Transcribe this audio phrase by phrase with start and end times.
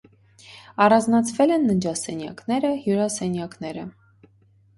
[0.85, 3.87] Առանձնացվել են ննջասենյակները, հյուրասենյակները։